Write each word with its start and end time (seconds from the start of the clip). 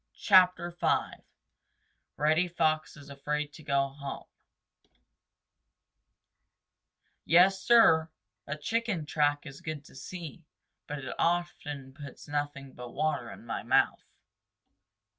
CHAPTER 0.17 0.71
V 0.71 1.25
Reddy 2.17 2.47
Fox 2.47 2.97
Is 2.97 3.07
Afraid 3.11 3.53
To 3.53 3.61
Go 3.61 3.89
Home 3.89 4.25
Yes, 7.23 7.61
Sir, 7.61 8.09
a 8.47 8.57
chicken 8.57 9.05
track 9.05 9.45
is 9.45 9.61
good 9.61 9.85
to 9.85 9.93
see, 9.93 10.43
but 10.87 10.97
it 11.05 11.13
often 11.19 11.93
puts 11.93 12.27
nothing 12.27 12.73
but 12.73 12.89
water 12.89 13.29
in 13.29 13.45
my 13.45 13.61
mouth. 13.61 14.03